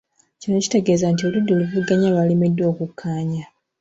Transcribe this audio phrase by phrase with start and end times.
[0.39, 3.43] Kino kitegeeza nti oludda oluvuganya lwalemeddwa okukkaanya.